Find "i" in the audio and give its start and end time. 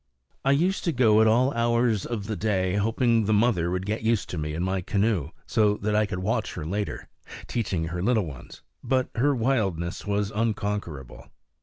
0.43-0.53, 5.95-6.07